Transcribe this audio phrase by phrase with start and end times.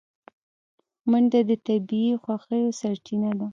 [1.09, 3.47] منډه د طبیعي خوښیو سرچینه ده